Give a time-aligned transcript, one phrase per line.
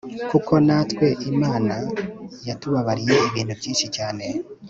[0.31, 1.73] kuko natwe imana
[2.47, 4.25] yatubabariye ibintu byinshi cyane